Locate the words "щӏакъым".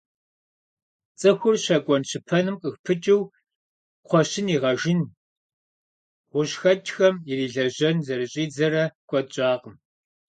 9.33-9.75